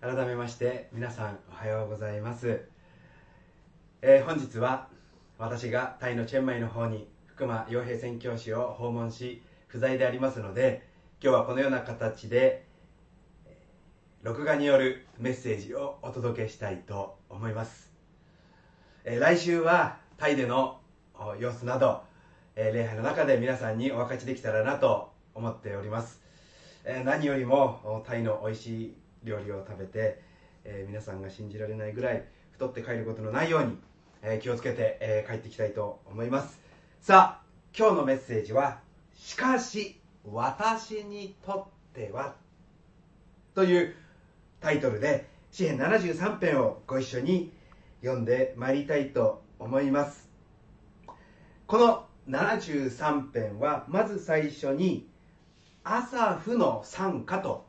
[0.00, 2.62] 改めまして皆さんおはようございます、
[4.00, 4.86] えー、本日は
[5.38, 10.86] 私がタイのチェンマイの方に福間洋平宣教師を訪問し不在でありますので
[11.20, 12.64] 今日はこのような形で
[14.22, 17.90] 録画によるメッセージをお届けしたいと思います、
[19.02, 20.78] えー、来週はタイでの
[21.40, 22.02] 様子など、
[22.54, 26.20] えー、礼拝の中で皆さんにお分かちできたらなと思っております、
[26.84, 30.22] えー、何よりもタイの美味しい料理を食べて、
[30.64, 33.78] え皆さんが信じられないぐらい太って帰ることのないように、
[34.22, 36.60] え気をつけて、え帰っていきたいと思います。
[37.00, 38.80] さあ今日のメッセージは
[39.14, 42.34] 「しかし私にとっては」
[43.54, 43.94] という
[44.60, 47.52] タイトルで詩編73編をご一緒に
[48.02, 50.28] 読んでまいりたいと思います。
[51.66, 55.08] この73編はまず最初に
[55.84, 57.66] 「アサフの賛歌」と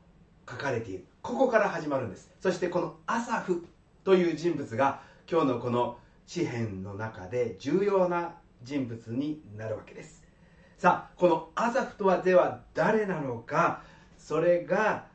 [0.50, 1.09] 書かれている。
[1.22, 2.32] ここから始まるんです。
[2.40, 3.68] そしてこのアサフ
[4.04, 10.24] という人物が今日のこの詩篇の中で重要な人物になるわけです。
[10.78, 13.84] さあこのアサフとはでは誰なのか
[14.18, 15.08] それが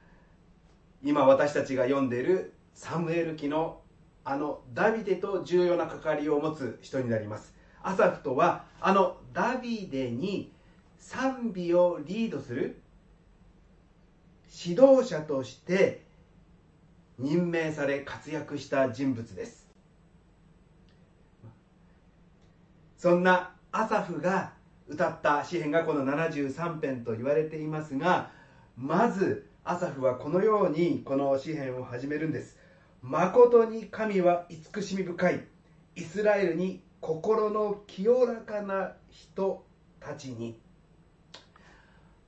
[1.03, 3.81] 今私たちが読んでいるサムエル記の
[4.25, 7.55] あのダビデと重要な関わりを持つ人になります。
[7.83, 10.53] アサフとはあのダビデに
[10.99, 12.81] 賛美をリードする
[14.67, 16.04] 指導者として
[17.19, 19.69] 任命され活躍した人物です。
[22.97, 24.53] そんなアサフが
[24.89, 28.31] 歌った詩篇がこの73編と言われていますが
[28.77, 32.59] まずアサフはこのようにこの詩篇を始めるんです。
[33.03, 35.45] 誠に神は慈しみ深い。
[35.97, 39.65] イスラエルに心の清らかな人
[40.01, 40.59] たちに。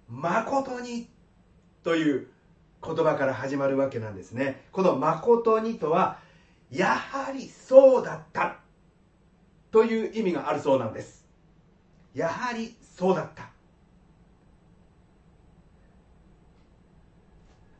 [0.08, 1.08] 誠に
[1.82, 2.28] という
[2.86, 4.62] 言葉から始まるわけなんですね。
[4.72, 6.18] この「誠に」とは
[6.70, 8.58] やはりそうだった。
[9.72, 11.26] という意味があるそうなんです。
[12.14, 13.50] やはりそうだった。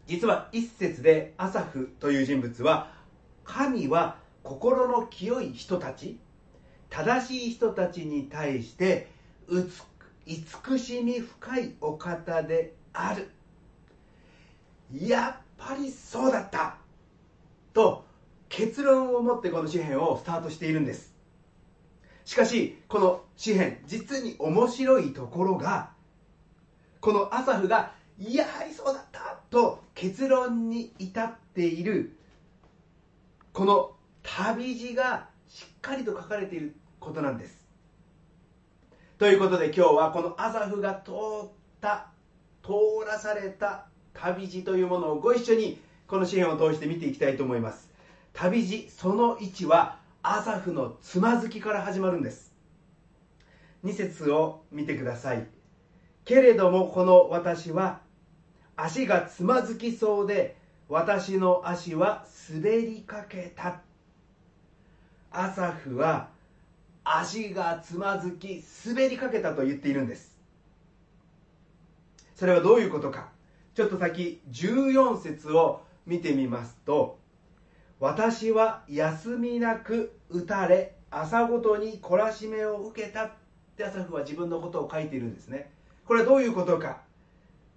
[0.06, 2.92] 実は一節でアサフという人物は
[3.44, 6.19] 神は心の清い人たち
[6.91, 9.09] 正しい人たちに対して
[10.26, 13.30] 慈しみ深いお方である。
[14.92, 16.76] やっぱりそうだった。
[17.72, 18.04] と
[18.48, 21.14] 結論を持ってこの詩篇をスタートしているんです。
[22.24, 25.91] しかしこの詩篇実に面白いところが
[27.00, 32.16] このアサフがやはりそうだったと結論に至っている。
[33.53, 33.92] この
[34.22, 37.66] 旅路がしっかりと書かれていることなんです。
[39.18, 41.12] ということで今日はこのアサフが通
[41.47, 41.48] っ
[41.80, 42.08] た
[42.62, 47.91] 通らされた旅路というものをご一緒にこの詩篇を通して見ていきたいと思います。
[48.32, 52.54] 旅路その1はアサフのつまずきから始まるんです。
[53.84, 55.47] 2節を見てください。
[56.25, 58.00] けれどもこの私は
[58.75, 60.56] 足がつまずきそうで
[60.88, 63.81] 私の足は滑りかけた。
[65.31, 66.31] アサフは
[67.04, 70.37] 足がつまずき滑りかけたと言っているんです。
[72.34, 73.35] それはどういうことか。
[73.76, 77.19] ちょっと先14節を見てみますと
[78.00, 83.32] 私は休みなく打たれ朝ごとに懲らしめを受けたっ
[83.76, 85.70] てアサフは自分のことを書いているんですね。
[86.06, 87.03] これはどういうことか。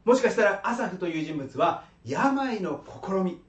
[0.05, 3.41] もしかしたらアサフという人物は病の試み。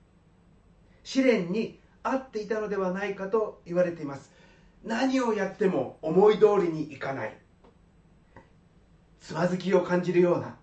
[1.05, 4.33] 試練に合っていたのではないかと言われています。
[4.85, 7.37] 何をやっても思い通りにいかない。
[9.21, 10.57] つまずきを感じるような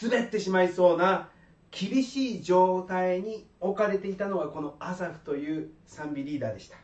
[0.00, 1.28] 滑ってしまいそうな
[1.70, 6.76] 厳しい状態に置かれていたのがこのアサフという賛美リーダーでした。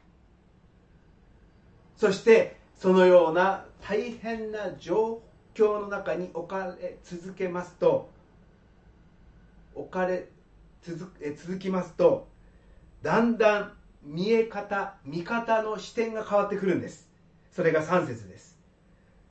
[1.96, 5.20] そしてそのような大変な状
[5.54, 8.08] 況の中に置かれ続けますと
[9.74, 10.28] 置かれ
[10.82, 12.26] 続続きますと
[13.02, 13.72] だんだん
[14.02, 17.08] 見え方見方の視点が変わってくるんです。
[17.50, 18.47] それが3節です。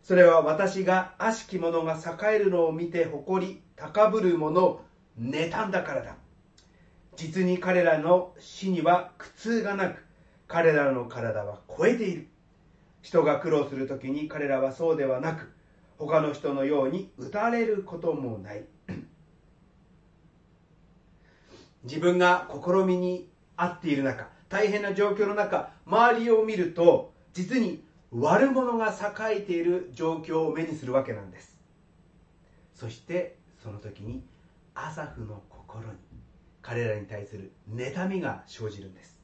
[0.07, 4.85] それは私が悪しき者が栄えるのを見て誇り高ぶる者を
[5.19, 6.15] 妬んだからだ。
[7.17, 10.05] 実に彼らの死には苦痛がなく
[10.47, 12.29] 彼らの体は超えている。
[13.01, 15.51] 人が苦労する時に彼らはそうではなく
[15.97, 18.63] 他の人のように打たれることもない。
[21.83, 23.27] 自分が試みに
[23.57, 31.59] 遭っている中大変な状況の中周りを見ると実に悪者が栄えている状況を目にするわけなんです。
[32.73, 34.23] そしてその時に
[34.75, 35.97] アサフの心に
[36.61, 39.19] 彼らに対する妬みが生じるんです。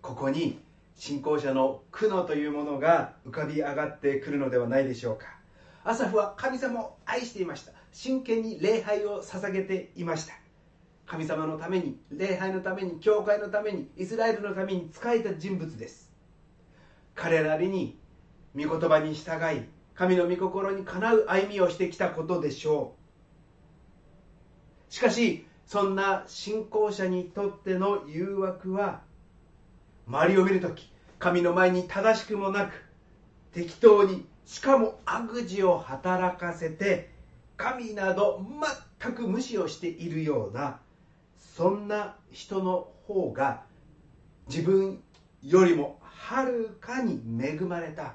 [0.00, 0.60] ここに
[0.96, 5.26] 信仰者の苦悩というものが浮かび上がってくるのではないでしょうか。
[5.84, 7.72] アサフは神様を愛していました。
[7.92, 10.34] 真剣に礼拝を捧げていました。
[11.06, 16.11] 神様のために礼拝のために教会のためにイスラエルのために仕えた人物です。
[17.14, 17.98] 彼らに
[18.54, 19.62] 御言葉に従い
[19.94, 22.94] 神の御心にかなう歩みをしてきたことでしょ
[24.90, 24.92] う。
[24.92, 29.00] しかしそんな信仰者にとっての誘惑は
[30.06, 32.84] 周りを見るとき神の前に正しくもなく
[33.52, 37.10] 適当にしかも悪事を働かせて
[37.56, 38.44] 神など
[39.00, 40.80] 全く無視をしているような
[41.36, 43.62] そんな人の方が
[44.48, 45.00] 自分
[45.42, 48.14] よりもはるかに恵まれた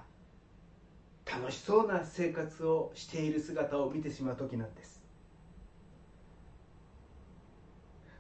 [1.30, 5.04] 楽しそうな生活をしている姿を見てしまう時なんです。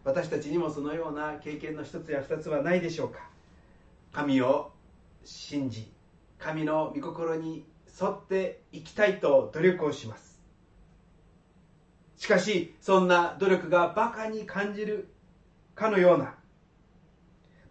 [0.03, 3.29] 私たちにもそのような経験の一つや二つはないでしょうか。
[4.11, 4.73] 神を
[5.23, 5.89] 信じ
[6.37, 7.65] 神の御心に
[7.99, 10.41] 沿っていきたいと努力をします。
[12.17, 15.07] しかしそんな努力がバカに感じる
[15.75, 16.35] かのような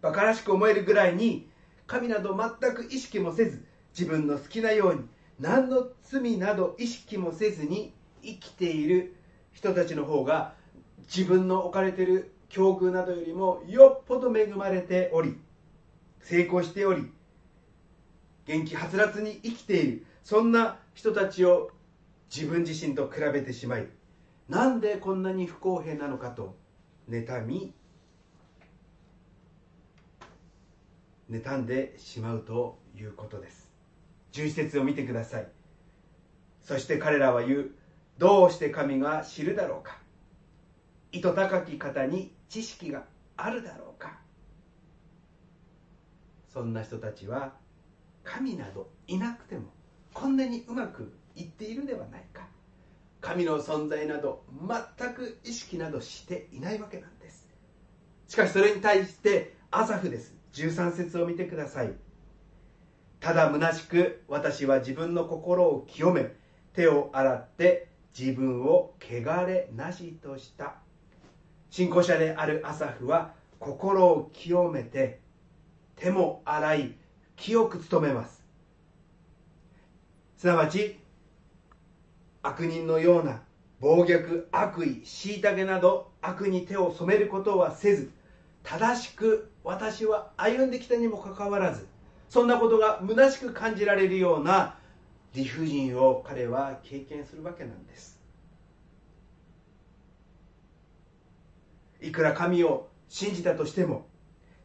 [0.01, 1.47] バカらしく思えるぐらいに
[1.87, 3.65] 神など全く意識もせず
[3.97, 5.01] 自分の好きなように
[5.39, 9.15] 何の罪など意識もせずに生きている
[9.53, 10.53] 人たちの方が
[11.07, 15.37] 自分の置かれている境遇などよりもよっぽど恵まれており
[16.19, 17.11] 成功しており
[18.45, 21.71] 元気はつらつに生きているそんな人たちを
[22.33, 23.87] 自分自身と比べてしまい
[24.49, 26.55] なんでこんなに不公平なのかと
[27.09, 27.73] 妬み
[31.29, 33.71] 妬んでしまうということです。
[34.33, 35.47] 11節を見てください。
[36.61, 37.71] そして彼らは言う。
[38.17, 39.99] どうして神が知るだろうか。
[41.11, 43.03] 意図高き方に知識が
[43.35, 44.19] あるだろうか。
[46.51, 47.53] そんな人たちは
[48.23, 49.65] 神などいなくても
[50.13, 52.47] こんなにうまくいっているではないか。
[53.21, 54.43] 神の存在など
[54.97, 57.47] 全く意識などしていないわけなんです。
[58.27, 60.36] しかしそれに対してアサフです。
[60.57, 61.93] 13節を見てください。
[63.19, 66.31] ただ虚しく私は自分の心を清め
[66.73, 70.75] 手を洗って自分を汚れなしとした。
[71.69, 75.19] 信仰者であるアサフは心を清めて
[75.95, 76.95] 手も洗い
[77.35, 78.43] 清く務めます。
[80.37, 80.99] すなわち
[82.43, 83.41] 悪人のような
[83.79, 88.11] 暴虐悪意虐げなど悪に手を染めることはせず
[88.63, 91.87] 正しく私は歩んできたにもかかわらず
[92.29, 94.77] そんなことが虚しく感じられるような
[95.33, 98.17] 理不尽を彼は経験するわけなんです。
[102.01, 104.07] いくら神を信じたとしても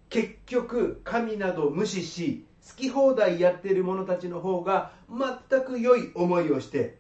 [0.09, 6.99] 結局神など無視し好き放題やっている者たちの方が全く良い思いをして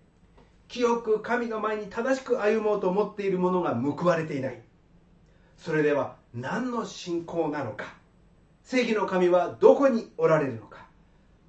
[0.66, 4.60] 清く神の前に正しく歩もうと思っている者が報われていない。
[5.56, 7.94] それでは何の信仰なのか？
[8.62, 10.86] 正義の神はどこにおられるのか？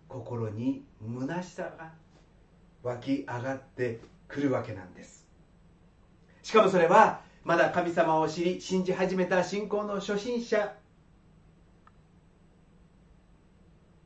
[0.10, 1.92] 心に虚しさが
[2.84, 5.26] 湧き上がってくるわけなんです。
[6.42, 10.76] しかもそれはまだ神様を知り信じ始めた信仰の初心者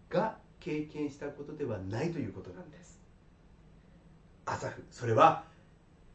[0.10, 3.00] が経験したことではないということなんです。
[4.46, 5.43] アサフそれは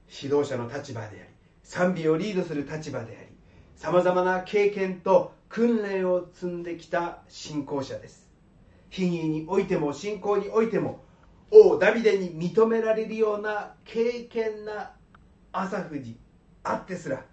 [0.09, 1.19] 指導者の立場であり
[1.63, 3.32] 賛美をリードする立場であり
[3.83, 8.31] さまざまな経験と訓練を積んできた信仰者です。
[8.91, 11.03] 品位においても信仰においても
[11.51, 14.93] 王ダビデに認められるような経験な
[15.51, 16.17] アサフに
[16.63, 17.25] あってすら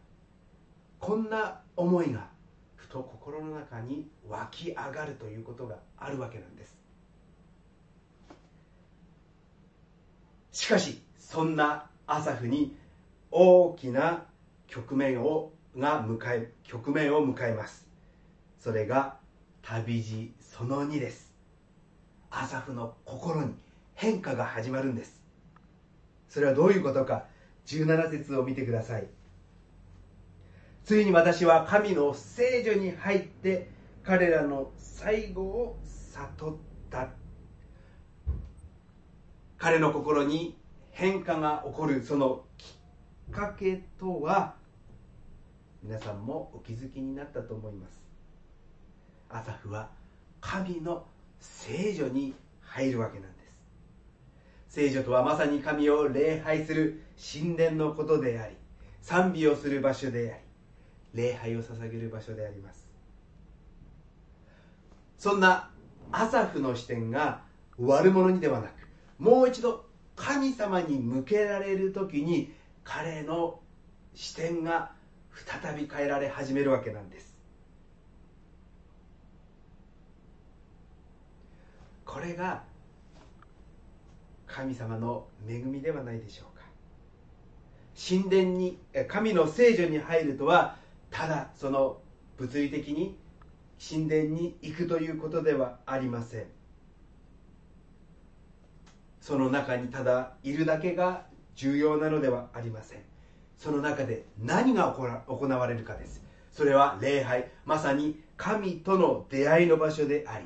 [0.97, 2.29] こんな思いが
[2.77, 6.75] ふと心の中に湧き上がるということがあるわけなんです。
[10.51, 12.75] しかしそんなアサフに
[13.29, 14.25] 大きな
[14.65, 17.87] 局面をが迎え局面を迎えます。
[18.57, 19.17] それが
[19.61, 21.33] 旅路その2です。
[22.31, 23.55] アサフの心に
[23.93, 25.21] 変化が始まるんです。
[26.27, 27.25] それはどういうことか。
[27.65, 29.07] 17節を見てください。
[30.83, 33.69] ついに私は神の聖女に入って
[34.03, 36.55] 彼らの最後を悟っ
[36.89, 37.09] た。
[39.57, 40.57] 彼の心に
[40.91, 42.03] 変化が起こる。
[42.03, 42.75] そのき
[43.31, 44.55] っかけとは
[45.81, 48.01] 皆さんもお気づきになったと思います。
[49.29, 49.89] アサフは
[50.41, 51.05] 神の
[51.39, 53.43] 聖女に入るわけなんで
[54.67, 54.75] す。
[54.75, 58.55] 聖女とはまさに神を礼拝する神殿のことであり
[59.01, 60.37] 賛美をする場所であ
[61.15, 62.87] り礼拝を捧げる場所であります。
[65.17, 65.69] そんな
[66.11, 67.41] アサフの視点が
[67.77, 68.71] 悪者にではなく
[69.17, 73.59] もう一度神様に向けられる時に彼の
[74.13, 74.91] 視点が
[75.45, 77.35] 再び変えられ始めるわけなんです。
[82.05, 82.63] これが
[84.47, 86.63] 神様の恵みではないでしょうか。
[87.95, 90.77] 神殿に神の聖女に入るとは
[91.11, 91.97] ただその
[92.37, 93.15] 物理的に
[93.79, 96.45] 神殿に行くということではありません。
[99.21, 102.99] その中にただいるだけが重要なのではありません。
[103.59, 104.95] その中で何が
[105.27, 106.23] 行われるかです。
[106.51, 107.51] それは礼拝。
[107.65, 110.45] まさに神との出会いの場所であり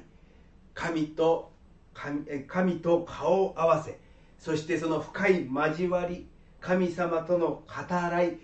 [0.73, 1.51] 神と
[1.93, 3.99] 神神と顔を合わせ。
[4.39, 6.27] そしてその深い交わり
[6.59, 8.39] 神様との語らい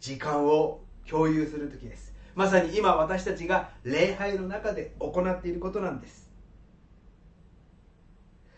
[0.00, 2.12] 時間を共有する時です。
[2.34, 6.28] まさに今私たちが礼拝の中で行っていることなんです。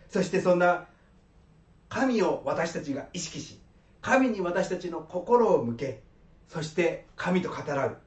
[0.09, 0.87] そしてそんな
[1.91, 3.62] 神を私たちが意識し
[4.03, 6.03] 神に私たちの心を向け
[6.49, 7.99] そして神と語らう。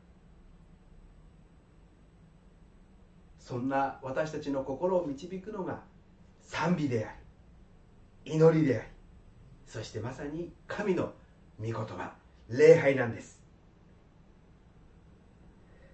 [3.40, 5.82] そんな私たちの心を導くのが
[6.42, 7.16] 賛美であ
[8.26, 8.88] り祈りであり
[9.68, 11.14] そしてまさに神の
[11.60, 12.14] 御言葉
[12.50, 13.42] 礼拝なんです。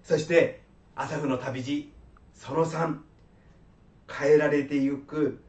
[0.02, 0.62] そして
[0.96, 1.92] アサフの旅路
[2.34, 2.98] その3
[4.10, 5.42] 変えられてゆく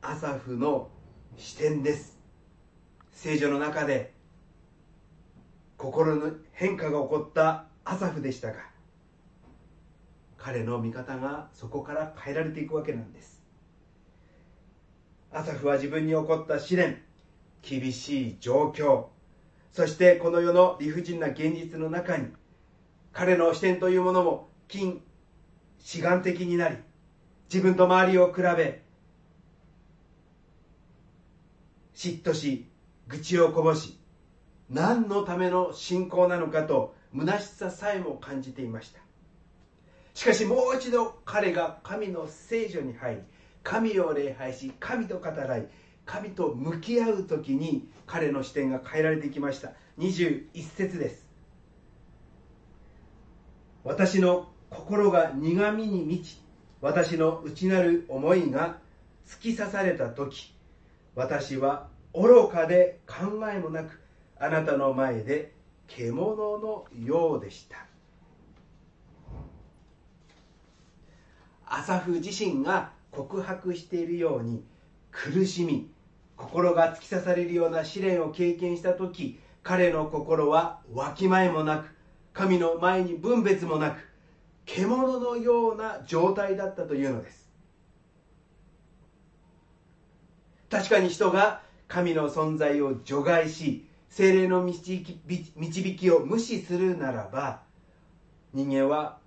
[0.00, 0.88] アサフの
[1.36, 2.15] 視点です。
[3.16, 4.12] 聖女の中で
[5.78, 8.56] 心の変化が起こったアサフでしたが
[10.36, 13.42] 彼の味方がそこから変えられていくわけなんです。
[15.32, 17.02] アサフは自分に起こった試練
[17.62, 19.06] 厳しい状況
[19.72, 22.28] そしてこの世の理不尽な現実の中に
[23.14, 25.00] 彼の視点というものも金
[25.78, 26.76] 志願的になり
[27.52, 28.82] 自分と周りを比べ
[31.94, 32.68] 嫉妬し
[33.08, 33.98] 愚痴をこぼし
[34.68, 39.00] 何のための信仰なのかと虚しささえも感じていました。
[40.14, 43.20] しかしもう一度彼が神の聖女に入り
[43.62, 45.66] 神を礼拝し神と語らい
[46.04, 49.72] 神と向き合う時に彼の視点が変えられてきました。
[49.98, 51.26] 21節です。
[53.84, 56.40] 私の心が苦みに満ち
[56.80, 58.78] 私の内なる思いが
[59.26, 60.54] 突き刺された時
[61.14, 64.00] 私は愚かで考えもなく
[64.40, 65.52] あなたの前で
[65.86, 67.86] 獣のようでした。
[71.66, 74.64] アサフ自身が告白しているように
[75.10, 75.90] 苦しみ
[76.36, 81.94] 心が突き刺されるような試練を経験した時彼の心はわきまえもなく
[82.32, 83.98] 神の前に分別もなく
[84.64, 87.46] 獣のような状態だったというのです。
[90.70, 95.20] 確かに人が神の存在を除外し精霊の導き
[95.56, 97.62] 導きを無視するならば
[98.52, 99.18] 人間は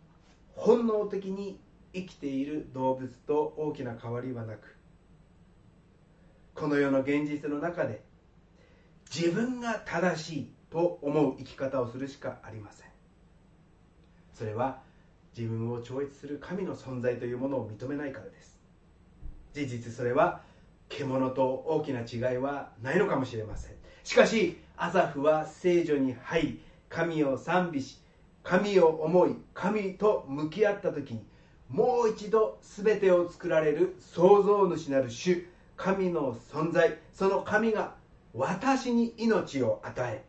[0.56, 1.60] 本能的に
[1.94, 4.76] 生きている動物と大きな変わりはなく
[6.54, 8.04] この世の現実の中で
[9.14, 12.90] 自分が正しいと思う生き方をするしかありません。
[14.34, 14.82] それは
[15.36, 18.60] 自分を超越する神の存在というものを認めないからです。
[19.54, 20.42] 事実それは
[20.90, 23.76] 獣と大きな違いはないのかもしれません。
[24.04, 28.00] しかしアザフは聖女に入り神を賛美し
[28.44, 31.24] 神を思い神と向き合った時に
[31.70, 35.46] もう一度全てを作られる創造主なる主
[35.78, 37.96] 神の存在その神が
[38.34, 40.24] 私に命を与え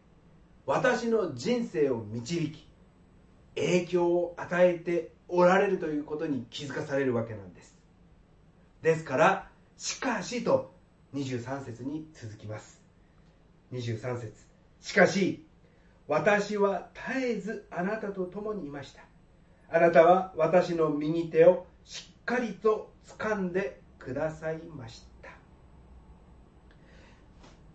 [0.66, 2.68] 私の人生を導き
[3.56, 7.76] 影響を与えておられるということに気づかされるわけなんです。
[8.82, 9.49] ですから
[9.80, 10.74] しかしと
[11.14, 12.82] 23節に続きます。
[13.72, 14.34] 23節。
[14.78, 15.46] しかし
[16.06, 19.00] 私は絶えずあなたと共にいました。
[19.74, 25.30] あなたは私の右手をしっかりと掴んでくださいました。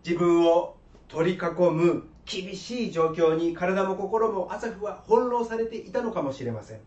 [0.06, 0.76] 自分を
[1.08, 6.80] 取り囲む厳しい状況に体も心もアサフは翻弄されていたのかもしれません。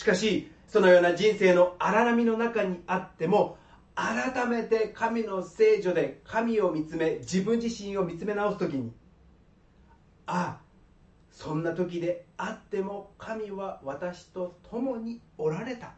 [0.00, 3.58] しかしそのような人生の荒波の中にあっても
[3.94, 8.92] 改めて神の聖女で神を見つめ自分自身を見つめ直す時に
[10.24, 10.60] ああ
[11.30, 15.92] そんな時であっても神は私と共におられた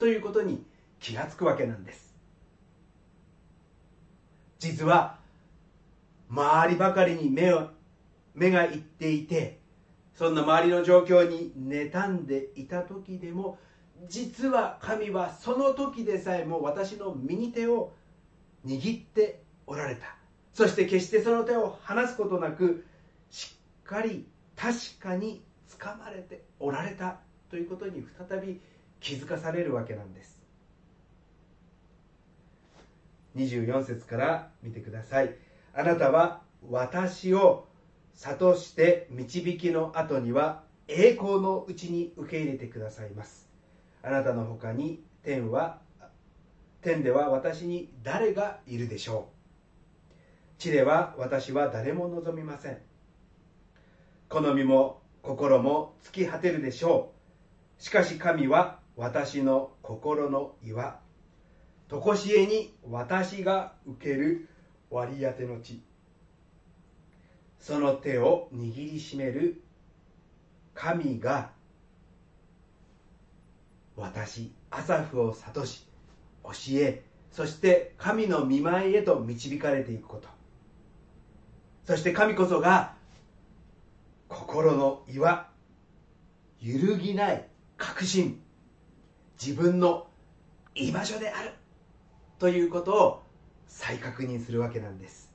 [0.00, 0.66] ということに
[0.98, 2.16] 気がつくわけなんです。
[4.58, 5.20] 実は
[6.28, 7.68] 周りばかりに目を
[8.34, 9.57] 目がいっていて
[10.18, 13.56] そんな周りの状況に妬んでいた時でも
[14.08, 17.92] 実は神はその時でさえも私の右手を
[18.66, 20.16] 握っておられた。
[20.52, 22.84] そして決してその手を離すことなく
[23.30, 27.18] しっかり確かに掴まれておられた。
[27.48, 28.60] ということに再び
[28.98, 30.42] 気づかされるわけなんです。
[33.36, 35.36] 24節から見てください。
[35.72, 37.67] あなたは私を
[38.20, 43.48] 諭して導きの後には栄光のうちに受け入れてくださいます。
[44.02, 45.78] あなたの他に天は
[46.80, 50.18] 天では私に誰がいるでしょう。
[50.58, 52.78] 地では私は誰も望みません。
[54.28, 57.12] 好みも心も尽き果てるでしょ
[57.78, 57.82] う。
[57.82, 61.00] しかし神は私の心の岩。
[61.88, 64.48] 常しえに私が受ける
[64.90, 65.82] 割り当ての地。
[67.60, 69.62] その手を握りしめる
[70.74, 71.50] 神が
[73.96, 75.86] 私アサフを諭し
[76.44, 80.28] 教えそして神の見舞いへと導かれていくこと。
[81.84, 82.94] そして神こそが
[84.28, 85.48] 心の岩
[86.60, 88.40] 揺るぎない確信
[89.40, 90.06] 自分の
[90.74, 91.52] 居場所である
[92.38, 93.22] ということを
[93.66, 95.27] 再確認するわけなんです。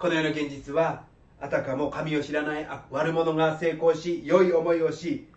[0.00, 1.04] このような現実は
[1.38, 5.28] あたかも神を知らない悪者が成功し良い思いをし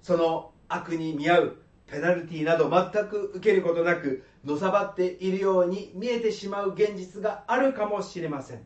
[0.00, 1.56] その悪に見合う
[1.90, 8.60] ペナルティなど全く受けることなくのさばっているように見えてしまう現実があるかもしれません。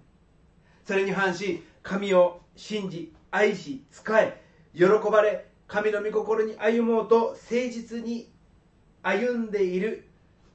[0.85, 4.39] それに反し神を信じ愛し仕え
[4.77, 8.31] 喜ばれ神の御心に歩もうと誠実に
[9.03, 10.11] 歩んでいる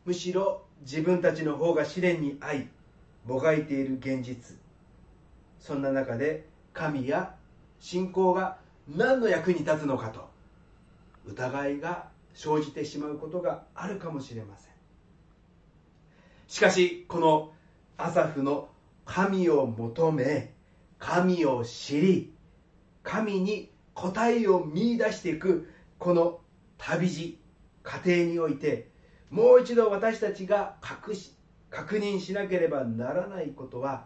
[0.05, 2.67] むしろ自分たちの方が試練に遭い
[3.29, 4.57] もがいている現実。
[5.59, 7.35] そんな中で神や
[7.79, 10.27] 信仰が何の役に立つのかと
[11.27, 14.71] 疑いが生じてしまうことがあるかもしれません。
[16.47, 17.51] しかしこの
[17.97, 18.69] アサフの
[19.05, 20.55] 神を求め
[20.97, 22.33] 神を知り
[23.03, 26.39] 神に答えを見いだしていくこの
[26.79, 27.37] 旅路
[27.83, 28.89] 過程において
[29.29, 31.35] もう一度私たちが確し
[31.69, 34.05] 確認しなければならないことは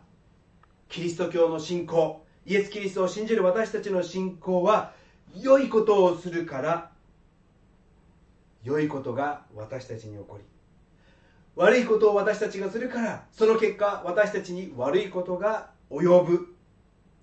[0.89, 4.91] キリスト教の信仰イエス・キリストを信じる私たちの信仰は
[5.35, 6.91] 良いことをするから
[8.63, 10.43] 良いことが私たちに起こり
[11.55, 16.55] 悪いことを私たちがするからその結果私たちに悪いことが及ぶ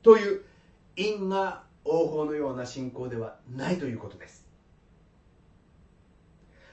[0.02, 0.42] という
[0.96, 4.46] 因果応報のような信仰ではないということです。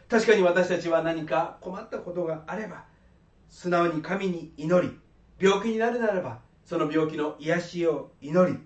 [0.10, 2.86] 確かに私たちは何か困ったことがあれば
[3.50, 4.98] 素直に神に祈り
[5.40, 8.60] 病気になるならばその病気の癒しを祈り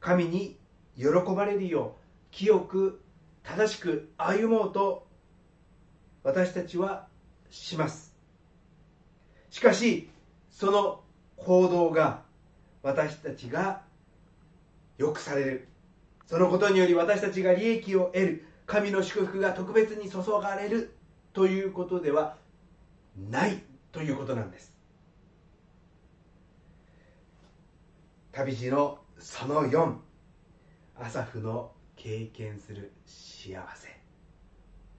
[0.00, 0.58] 神に
[0.96, 3.00] 喜ばれるよう清く
[3.42, 5.06] 正しく歩もうと
[6.22, 7.06] 私たちは
[7.50, 8.14] します。
[9.50, 10.10] しかし
[10.50, 11.02] その
[11.36, 12.22] 行動が
[12.82, 13.82] 私たちが
[14.98, 15.68] 良くされる。
[16.26, 18.44] そのことにより私たちが利益を得る。
[18.66, 20.94] 神の祝福が特別に注がれる。
[21.34, 22.36] ということでは
[23.16, 24.74] ないということなんです。
[28.32, 29.94] 旅路のその4
[30.96, 33.88] アサフの経験する幸せ。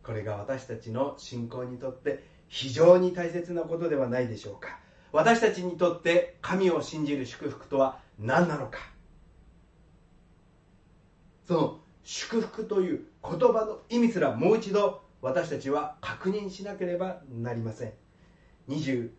[0.04, 4.80] これが私たちの信仰にとって非常に大切なことではないでしょうか。
[5.12, 8.80] 私たちにとって神を信じる祝福とは何なのか。
[11.48, 18.05] その祝福という言葉の意味すらもう一度私たちは確認しなければなりません。
[18.70, 19.10] 28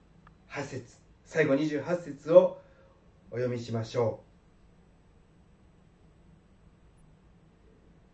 [0.64, 2.60] 節最後28節を
[3.30, 4.20] お読みしましょ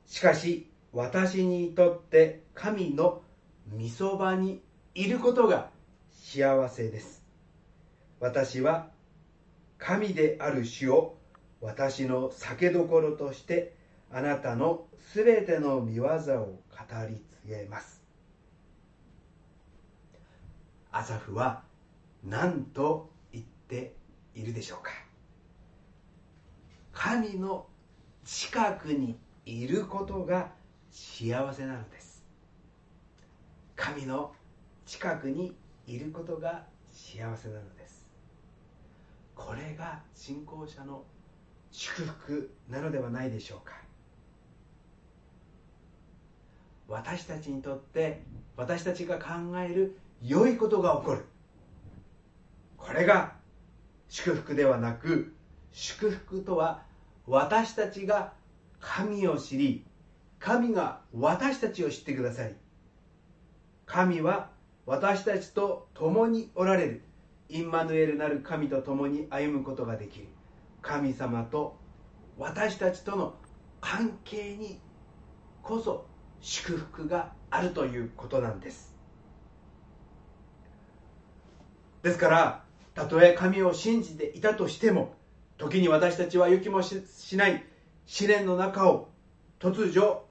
[0.06, 0.10] う。
[0.10, 3.22] しかし私にとって神の
[3.74, 4.62] 御そばに
[4.94, 5.70] いることが
[6.10, 7.24] 幸せです。
[8.20, 8.90] 私は
[9.78, 11.16] 神である主を
[11.60, 13.74] 私の酒どころとして
[14.10, 16.60] あなたのすべての見業を語
[17.08, 17.16] り
[17.46, 18.01] 継げます。
[20.92, 21.62] アサフは
[22.22, 23.94] 何と言って
[24.34, 24.90] いるでしょうか？
[26.92, 27.66] 神の
[28.24, 30.52] 近くにいることが
[30.90, 32.24] 幸せなのです。
[33.74, 34.32] 神の
[34.84, 38.06] 近くにいることが幸せなのです。
[39.34, 41.02] これが信仰者の
[41.70, 43.72] 祝福なのではないでしょうか？
[46.86, 48.22] 私たちにとって
[48.56, 51.24] 私たちが考える良いことが起こる。
[52.76, 53.34] これが
[54.08, 55.34] 祝福ではなく
[55.72, 56.82] 祝福とは
[57.26, 58.32] 私たちが
[58.80, 59.84] 神を知り
[60.38, 62.54] 神が私たちを知ってくださり
[63.86, 64.50] 神は
[64.84, 67.02] 私たちと共におられる。
[67.48, 70.26] インマヌエルなる神と共に歩むことができる。
[70.80, 71.76] 神様と
[72.38, 73.34] 私たちとの
[73.80, 74.80] 関係に
[75.62, 76.06] こそ
[76.40, 78.91] 祝福があるということなんです。
[82.02, 82.62] ですから
[82.94, 85.14] たとえ神を信じていたとしても
[85.56, 87.02] 時に私たちは予期もし
[87.36, 87.64] ない
[88.06, 89.08] 試練の中を
[89.60, 90.22] 突如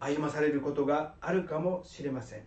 [0.00, 2.42] 歩まされることがあるかもしれません。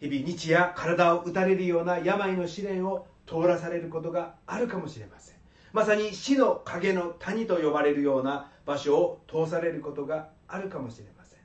[0.00, 5.36] 日々日夜体を打たれるような病の試練を通らされることがあるかもしれません。
[5.72, 11.38] まさに死の影の谷と呼ばれるような場所を通されることがあるかもしれません。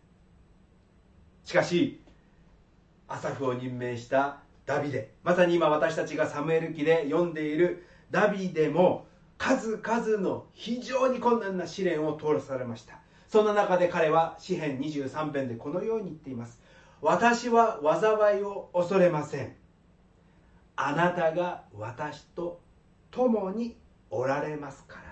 [1.44, 2.02] しかし
[3.08, 5.14] アサフを任命したダビデ。
[5.24, 13.00] まさに今私たちがサムエル記で読んでいるダビデも数々の非常に困難な試練を通らされました。
[13.28, 16.62] そんな中で彼は詩編23編でこのように言っています。
[17.02, 19.56] 私は災いを恐れません。
[20.76, 22.62] あなたが私と
[23.12, 23.78] 共に
[24.10, 25.04] おられますから。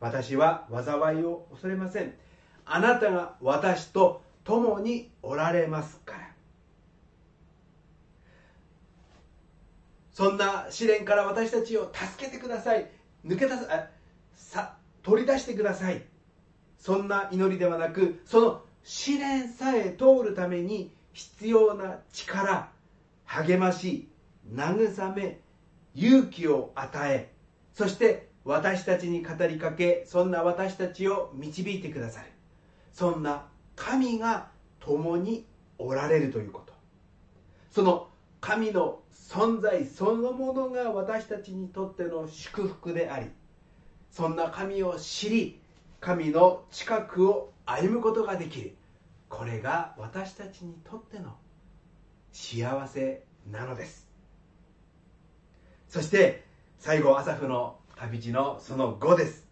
[0.00, 2.14] 私は災いを恐れません。
[2.64, 6.30] あなたが私と共におられますから
[10.20, 12.86] そんな試練から私たちを助けてください。
[13.24, 13.52] 抜け出
[14.34, 16.04] さ取り出してください。
[16.76, 22.68] そんな祈りではなくその試練さえ通るために必要な力
[23.24, 24.10] 励まし
[24.52, 25.40] 慰め
[25.94, 27.32] 勇気を与え
[27.72, 32.26] そして私たちに語りかけそんな私たちを導いてくださる。
[32.92, 34.48] そんな神が
[34.80, 35.46] 共に
[35.78, 36.74] おられるということ。
[37.70, 38.09] その
[38.40, 43.30] 神の存在そのものが私たちにとっての祝福であり
[44.10, 45.60] そんな神を知り
[46.00, 48.74] 神の近くを歩むことができる。
[49.28, 51.36] これが私たちにとっての
[52.32, 54.08] 幸せなのです。
[55.88, 56.44] そして
[56.78, 59.46] 最後アサフの旅路のその5です。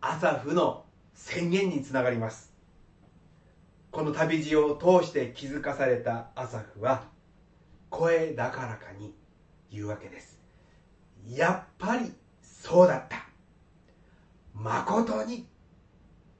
[0.00, 2.54] アサフの宣言につながります。
[3.90, 7.02] この旅路を通して気づかされたアサフは
[7.90, 9.14] 声高らかに
[9.70, 10.38] 言うわけです。
[11.28, 13.26] やっぱりそうだった。
[14.54, 15.46] 誠に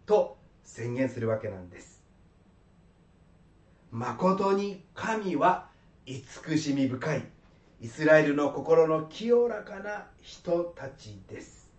[0.06, 2.02] と宣言するわけなんです。
[3.90, 5.68] 誠に神は
[6.06, 7.26] 慈しみ深い。
[7.80, 11.70] イスラエルの心の清らかな人たちです。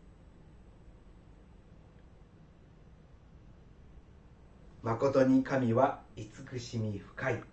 [4.81, 7.43] 誠に神は慈しみ深い。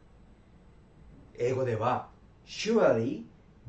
[1.38, 2.09] 英語では
[2.46, 3.22] Surely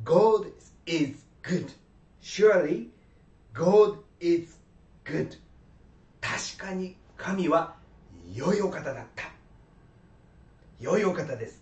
[0.03, 0.51] God
[0.86, 1.71] is good.
[2.21, 2.89] Surely
[3.53, 4.58] God is
[5.05, 5.38] good.
[6.21, 7.75] 確かに神は
[8.34, 9.32] 良いお方だった。
[10.79, 11.62] 良いお方です。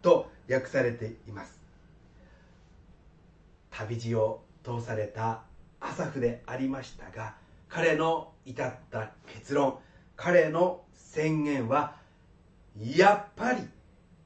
[0.00, 1.60] と訳されています。
[3.70, 5.42] 旅路を通された
[5.80, 7.34] アサフでありましたが
[7.68, 9.78] 彼の至った結論
[10.16, 11.96] 彼の宣言は
[12.78, 13.62] やっぱり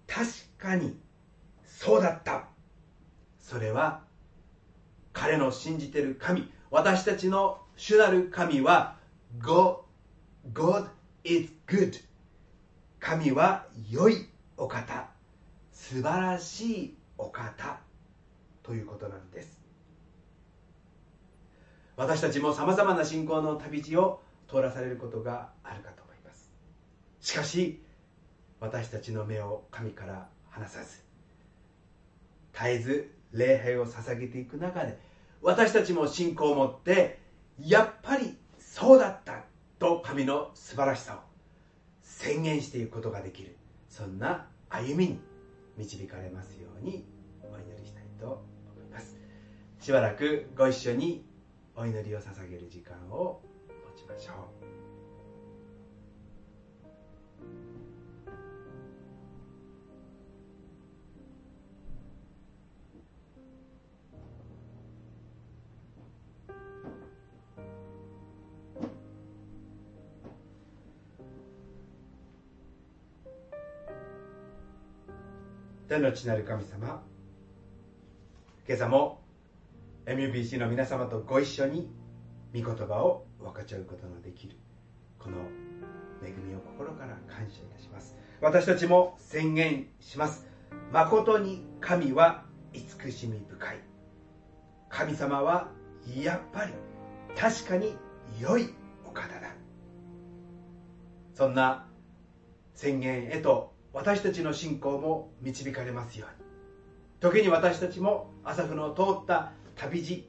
[0.07, 0.99] 確かに
[1.79, 2.49] そうだった。
[3.39, 4.01] それは
[5.13, 8.97] 彼の信じてる神私たちの主なる神は
[9.39, 9.81] God,
[10.53, 10.89] God
[11.23, 12.03] is good
[12.99, 15.11] 神は良いお方
[15.71, 17.79] 素晴らしいお方
[18.63, 19.61] ということなんです。
[21.95, 26.51] 私たちもさまざまな信仰の旅路を通らされることがあるかと思います。
[27.21, 27.83] しかし
[28.61, 31.06] 私たちの目を神から離さず
[32.57, 34.99] 絶えず礼拝を捧げていく中で
[35.43, 37.19] 私たちも信仰を持って
[37.61, 39.45] やっぱりそうだった
[39.79, 41.19] と神の素晴らしさを
[42.03, 43.57] 宣言していくことができる。
[43.89, 45.21] そんな歩みに
[45.77, 47.07] 導かれますように
[47.43, 49.17] お祈りしたいと思います。
[49.81, 51.25] しばらくご一緒に
[51.75, 53.41] お祈りを捧げる時間を
[53.97, 54.56] 持ちましょう。
[75.89, 77.01] 天の地なる神様。
[78.67, 79.23] 今朝も
[80.05, 81.89] MBC の皆様とご一緒に
[82.53, 84.57] 御言葉を分かち合うことのできる
[85.17, 85.37] この
[86.25, 88.17] 恵みを心から感謝いたします。
[88.41, 90.49] 私たちも宣言します。
[90.91, 93.79] 誠に神は慈しみ深い。
[94.89, 95.69] 神様は
[96.21, 96.73] やっぱり
[97.37, 97.95] 確かに
[98.41, 98.75] 良い
[99.07, 99.55] お方だ。
[101.33, 101.87] そんな
[102.75, 106.47] 宣言へと私たちの信仰も導かれますように。
[107.19, 110.29] 時に私たちも朝日の通った旅路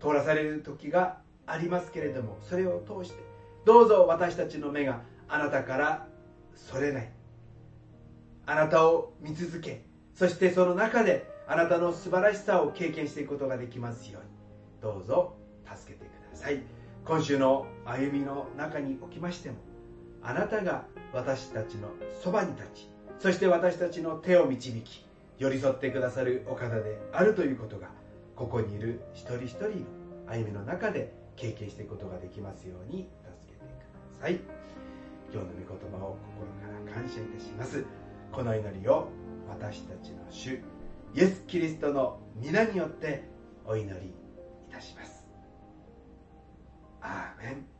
[0.00, 3.22] 通らされる時がありますけれどもそれを通して
[3.64, 6.08] どうぞ私たちの目があなたから
[6.56, 7.12] それない。
[8.46, 14.28] あなたを見続けそしてその中であなたの素晴らしさを経験していくことができますように。
[14.82, 15.36] どうぞ
[15.72, 16.60] 助けてください。
[17.04, 19.56] 今週の歩みの中におきましても
[20.20, 21.88] あなたが私たちの
[22.22, 25.04] そばに立ちそして私たちの手を導き
[25.38, 27.88] 寄り添ってくださるお方であるということが
[28.36, 29.74] ここにいる一人一人の
[30.26, 34.40] 歩みの中で経験していくことができますように助けてください。
[35.32, 37.84] 今日の御言葉を心から感謝いたします。
[38.32, 39.08] この祈りを
[39.48, 40.60] 私たちの主
[41.14, 43.24] イエス・キリストの皆によって
[43.64, 45.26] お祈りいたします。
[47.00, 47.79] アーメン。